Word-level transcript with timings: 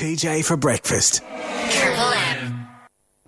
TJ 0.00 0.46
for 0.46 0.56
breakfast. 0.56 1.22
Triple 1.68 2.12
M. 2.14 2.66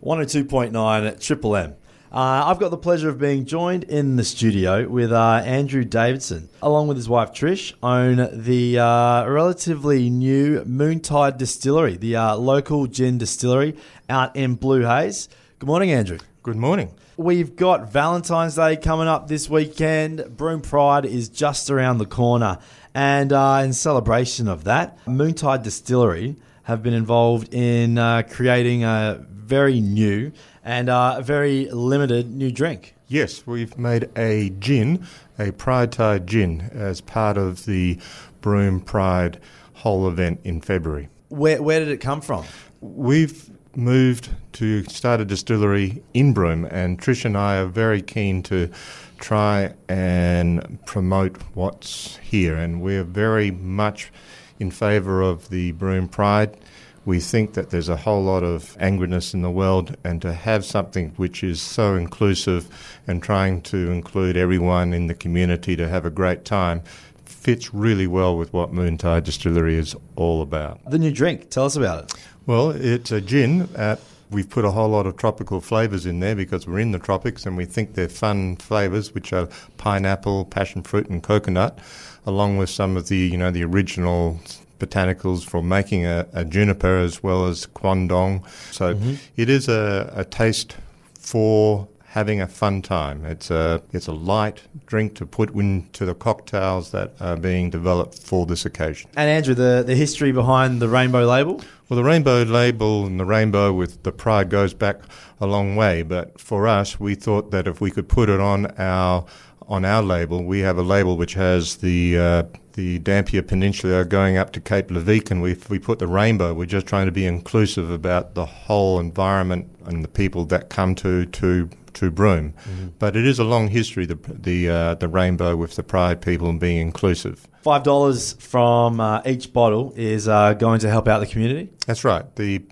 102.9 0.03 1.07
at 1.07 1.21
Triple 1.21 1.55
M. 1.55 1.75
Uh, 2.11 2.45
I've 2.47 2.59
got 2.59 2.71
the 2.71 2.79
pleasure 2.79 3.11
of 3.11 3.19
being 3.19 3.45
joined 3.45 3.85
in 3.85 4.17
the 4.17 4.25
studio 4.25 4.89
with 4.89 5.13
uh, 5.13 5.43
Andrew 5.45 5.85
Davidson, 5.85 6.49
along 6.63 6.89
with 6.89 6.97
his 6.97 7.11
wife 7.11 7.35
Trish, 7.35 7.75
own 7.83 8.27
the 8.43 8.79
uh, 8.79 9.27
relatively 9.27 10.09
new 10.09 10.63
Moontide 10.65 11.37
Distillery, 11.37 11.99
the 11.99 12.17
uh, 12.17 12.37
local 12.37 12.87
gin 12.87 13.19
distillery 13.19 13.77
out 14.09 14.35
in 14.35 14.55
Blue 14.55 14.81
Haze. 14.81 15.29
Good 15.59 15.67
morning, 15.67 15.91
Andrew. 15.91 16.21
Good 16.43 16.57
morning. 16.57 16.95
We've 17.19 17.55
got 17.55 17.93
Valentine's 17.93 18.55
Day 18.55 18.79
coming 18.79 19.09
up 19.09 19.29
this 19.29 19.47
weekend. 19.51 20.39
Broome 20.39 20.63
Pride 20.63 21.05
is 21.05 21.29
just 21.29 21.69
around 21.69 21.99
the 21.99 22.07
corner. 22.07 22.57
And 22.95 23.31
uh, 23.31 23.61
in 23.63 23.75
celebration 23.75 24.49
of 24.49 24.65
that, 24.65 25.05
Moontide 25.05 25.65
Distillery 25.65 26.37
have 26.65 26.83
been 26.83 26.95
involved 26.95 27.53
in 27.53 27.99
uh, 27.99 28.23
creating 28.31 28.85
a 28.85 29.25
very 29.31 29.81
new 29.81 30.33
and 30.65 30.89
uh, 30.89 31.17
a 31.19 31.23
very 31.23 31.69
limited 31.71 32.31
new 32.31 32.51
drink. 32.51 32.95
Yes, 33.09 33.47
we've 33.47 33.77
made 33.77 34.09
a 34.17 34.51
gin, 34.59 35.07
a 35.39 35.53
Pride 35.53 35.93
Tide 35.93 36.27
gin, 36.27 36.71
as 36.73 37.01
part 37.01 37.37
of 37.37 37.67
the 37.67 37.99
Broome 38.41 38.81
Pride 38.81 39.39
whole 39.75 40.09
event 40.09 40.41
in 40.45 40.61
February. 40.61 41.09
Where, 41.29 41.63
where 41.63 41.81
did 41.81 41.89
it 41.89 41.99
come 41.99 42.21
from? 42.21 42.45
We've 42.81 43.51
moved 43.77 44.31
to 44.53 44.85
start 44.85 45.21
a 45.21 45.25
distillery 45.25 46.03
in 46.15 46.33
Broome, 46.33 46.65
and 46.67 46.99
Trish 47.01 47.25
and 47.25 47.37
I 47.37 47.59
are 47.59 47.67
very 47.67 48.03
keen 48.03 48.43
to 48.45 48.71
try 49.19 49.75
and 49.89 50.79
promote 50.87 51.37
what's 51.55 52.17
here. 52.19 52.57
And 52.57 52.81
we're 52.83 53.05
very 53.05 53.51
much 53.51 54.11
in 54.59 54.71
favour 54.71 55.23
of 55.23 55.49
the 55.49 55.73
Broome 55.73 56.09
Pride. 56.09 56.57
We 57.05 57.19
think 57.19 57.55
that 57.55 57.71
there's 57.71 57.89
a 57.89 57.97
whole 57.97 58.23
lot 58.23 58.45
of 58.45 58.77
angriness 58.79 59.35
in 59.35 59.43
the 59.43 59.51
world, 59.51 59.97
and 60.05 60.23
to 60.23 60.33
have 60.33 60.65
something 60.65 61.11
which 61.17 61.43
is 61.43 61.61
so 61.61 61.97
inclusive 61.97 62.69
and 63.07 63.23
trying 63.23 63.63
to 63.63 63.91
include 63.91 64.37
everyone 64.37 64.93
in 64.93 65.09
the 65.09 65.15
community 65.15 65.75
to 65.77 65.89
have 65.89 66.07
a 66.07 66.11
great 66.11 66.45
time 66.45 66.83
fits 67.25 67.75
really 67.75 68.07
well 68.07 68.39
with 68.39 68.53
what 68.53 68.73
Moontide 68.73 69.25
Distillery 69.25 69.77
is 69.77 69.97
all 70.15 70.43
about. 70.43 70.79
The 70.89 70.99
new 70.99 71.11
drink. 71.11 71.51
Tell 71.51 71.65
us 71.65 71.75
about 71.75 72.05
it. 72.05 72.15
Well, 72.47 72.71
it's 72.71 73.11
a 73.11 73.21
gin. 73.21 73.69
At, 73.75 74.01
we've 74.33 74.49
put 74.49 74.65
a 74.65 74.71
whole 74.71 74.89
lot 74.89 75.07
of 75.07 75.17
tropical 75.17 75.61
flavours 75.61 76.07
in 76.07 76.21
there 76.21 76.35
because 76.35 76.67
we're 76.67 76.81
in 76.81 76.93
the 76.93 76.99
tropics 76.99 77.47
and 77.47 77.57
we 77.57 77.65
think 77.65 77.95
they're 77.95 78.09
fun 78.09 78.57
flavours, 78.57 79.15
which 79.15 79.33
are 79.33 79.49
pineapple, 79.77 80.47
passion 80.47 80.83
fruit, 80.83 81.09
and 81.09 81.23
coconut, 81.23 81.79
along 82.27 82.57
with 82.57 82.71
some 82.71 82.97
of 82.97 83.09
the 83.09 83.17
you 83.17 83.37
know 83.37 83.51
the 83.51 83.65
original 83.65 84.41
botanicals 84.79 85.45
for 85.45 85.63
making 85.63 86.05
a, 86.05 86.27
a 86.33 86.45
juniper 86.45 86.99
as 86.99 87.23
well 87.23 87.47
as 87.47 87.67
quandong. 87.67 88.45
So 88.73 88.95
mm-hmm. 88.95 89.15
it 89.37 89.49
is 89.49 89.69
a, 89.69 90.13
a 90.17 90.25
taste 90.25 90.77
for 91.19 91.87
having 92.13 92.43
a 92.43 92.47
fun 92.47 92.83
time. 92.83 93.25
It's 93.25 93.51
a 93.51 93.83
it's 93.93 94.07
a 94.07 94.13
light 94.13 94.63
drink 94.87 95.15
to 95.17 95.27
put 95.27 95.55
into 95.55 96.05
the 96.05 96.15
cocktails 96.15 96.91
that 96.91 97.13
are 97.21 97.37
being 97.37 97.71
developed 97.71 98.19
for 98.19 98.45
this 98.45 98.67
occasion. 98.67 99.11
And 99.17 99.31
Andrew, 99.31 99.55
the, 99.55 99.83
the 99.87 99.95
history 99.95 100.31
behind 100.31 100.83
the 100.83 100.89
rainbow 100.89 101.25
label? 101.25 101.63
Well, 101.93 101.99
the 101.99 102.09
rainbow 102.09 102.43
label 102.45 103.05
and 103.05 103.21
the 103.21 103.27
rainbow 103.27 103.71
with 103.71 104.03
the 104.03 104.13
pride 104.13 104.49
goes 104.49 104.73
back 104.73 105.03
a 105.39 105.47
long 105.47 105.77
way. 105.77 106.01
But 106.01 106.41
for 106.41 106.67
us, 106.67 106.99
we 106.99 107.15
thought 107.15 107.51
that 107.51 107.67
if 107.67 107.83
we 107.83 107.91
could 107.91 108.09
put 108.09 108.31
it 108.31 108.41
on 108.41 108.65
our 108.79 109.27
on 109.69 109.85
our 109.85 110.03
label, 110.03 110.45
we 110.45 110.61
have 110.61 110.79
a 110.79 110.83
label 110.83 111.17
which 111.17 111.35
has 111.35 111.77
the 111.77 112.19
uh, 112.19 112.43
the 112.75 112.99
Dampier 113.01 113.43
Peninsula 113.43 114.05
going 114.05 114.37
up 114.37 114.53
to 114.53 114.61
Cape 114.61 114.89
Leveque, 114.89 115.31
and 115.31 115.43
we 115.43 115.57
we 115.69 115.79
put 115.79 115.99
the 115.99 116.07
rainbow. 116.07 116.55
We're 116.55 116.67
just 116.67 116.87
trying 116.87 117.07
to 117.07 117.13
be 117.13 117.27
inclusive 117.27 117.91
about 117.91 118.35
the 118.35 118.47
whole 118.47 118.99
environment 118.99 119.69
and 119.85 120.03
the 120.03 120.09
people 120.09 120.45
that 120.47 120.69
come 120.71 120.95
to 120.97 121.27
to 121.27 121.69
to 121.95 122.11
Broome. 122.11 122.55
But 122.99 123.17
it 123.17 123.27
is 123.27 123.39
a 123.39 123.45
long 123.45 123.69
history, 123.69 124.07
the 124.07 124.19
the 124.29 124.69
uh, 124.69 124.95
the 124.95 125.09
rainbow 125.09 125.57
with 125.57 125.77
the 125.77 125.83
pride 125.83 126.21
people 126.21 126.49
and 126.49 126.59
being 126.59 126.79
inclusive. 126.79 127.47
Five 127.63 127.83
dollars 127.85 128.33
from 128.35 129.01
uh, 129.01 129.23
each 129.25 129.53
bottle 129.53 129.93
is 129.97 130.27
uh, 130.27 130.55
going 130.55 130.81
to 130.81 130.91
help 130.91 131.07
out 131.09 131.21
the 131.21 131.27
community. 131.27 131.71
That's 131.87 132.05
right. 132.05 132.25
The 132.37 132.63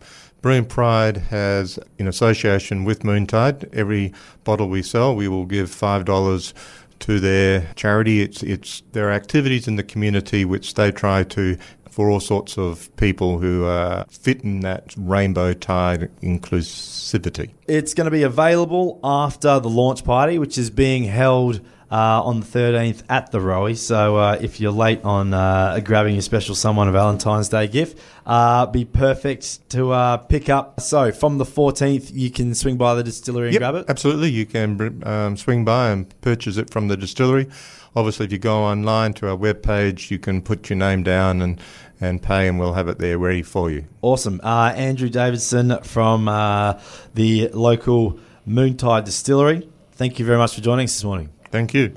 Broome 0.42 0.64
Pride 0.64 1.18
has, 1.18 1.78
in 1.98 2.08
association 2.08 2.84
with 2.84 3.02
Moontide, 3.02 3.72
every 3.74 4.12
bottle 4.44 4.68
we 4.68 4.82
sell, 4.82 5.14
we 5.14 5.28
will 5.28 5.44
give 5.44 5.70
five 5.70 6.04
dollars 6.04 6.54
to 7.00 7.20
their 7.20 7.72
charity. 7.76 8.20
It's 8.22 8.42
it's 8.42 8.82
their 8.92 9.10
activities 9.10 9.68
in 9.68 9.76
the 9.76 9.82
community 9.82 10.44
which 10.44 10.74
they 10.74 10.90
try 10.92 11.24
to 11.24 11.56
for 11.90 12.08
all 12.08 12.20
sorts 12.20 12.56
of 12.56 12.94
people 12.96 13.38
who 13.38 13.64
uh, 13.66 14.04
fit 14.04 14.42
in 14.42 14.60
that 14.60 14.94
rainbow 14.96 15.52
tide 15.52 16.10
inclusivity. 16.22 17.50
It's 17.66 17.94
going 17.94 18.04
to 18.04 18.10
be 18.12 18.22
available 18.22 19.00
after 19.02 19.58
the 19.58 19.68
launch 19.68 20.04
party, 20.04 20.38
which 20.38 20.56
is 20.56 20.70
being 20.70 21.04
held 21.04 21.60
uh, 21.90 22.22
on 22.22 22.40
the 22.40 22.46
13th 22.46 23.02
at 23.08 23.30
the 23.30 23.40
Roey. 23.40 23.74
So 23.74 24.16
uh, 24.16 24.38
if 24.40 24.60
you're 24.60 24.72
late 24.72 25.02
on 25.04 25.34
uh, 25.34 25.80
grabbing 25.84 26.14
your 26.14 26.22
special 26.22 26.54
someone 26.54 26.88
a 26.88 26.92
Valentine's 26.92 27.48
Day 27.48 27.66
gift, 27.66 27.98
uh, 28.26 28.66
be 28.66 28.84
perfect 28.84 29.68
to 29.70 29.90
uh, 29.90 30.16
pick 30.18 30.48
up. 30.48 30.80
So 30.80 31.10
from 31.10 31.38
the 31.38 31.44
14th, 31.44 32.10
you 32.14 32.30
can 32.30 32.54
swing 32.54 32.76
by 32.76 32.94
the 32.94 33.02
distillery 33.02 33.48
and 33.48 33.54
Yep, 33.54 33.60
grab 33.60 33.74
it. 33.74 33.84
Absolutely. 33.88 34.30
You 34.30 34.46
can 34.46 35.02
um, 35.04 35.36
swing 35.36 35.64
by 35.64 35.90
and 35.90 36.20
purchase 36.20 36.56
it 36.56 36.70
from 36.70 36.88
the 36.88 36.96
distillery. 36.96 37.48
Obviously, 37.96 38.26
if 38.26 38.32
you 38.32 38.38
go 38.38 38.62
online 38.62 39.14
to 39.14 39.28
our 39.28 39.36
webpage, 39.36 40.10
you 40.12 40.18
can 40.20 40.42
put 40.42 40.70
your 40.70 40.76
name 40.76 41.02
down 41.02 41.42
and, 41.42 41.60
and 42.00 42.22
pay, 42.22 42.46
and 42.46 42.60
we'll 42.60 42.74
have 42.74 42.86
it 42.86 42.98
there 43.00 43.18
ready 43.18 43.42
for 43.42 43.68
you. 43.68 43.84
Awesome. 44.00 44.40
Uh, 44.44 44.72
Andrew 44.76 45.08
Davidson 45.08 45.82
from 45.82 46.28
uh, 46.28 46.80
the 47.14 47.48
local 47.48 48.20
Moontide 48.46 49.04
Distillery. 49.04 49.68
Thank 49.92 50.20
you 50.20 50.24
very 50.24 50.38
much 50.38 50.54
for 50.54 50.60
joining 50.60 50.84
us 50.84 50.94
this 50.94 51.04
morning. 51.04 51.30
Thank 51.50 51.74
you. 51.74 51.96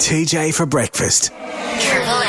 TJ 0.00 0.54
for 0.54 0.66
breakfast. 0.66 1.32
Triple 1.80 2.21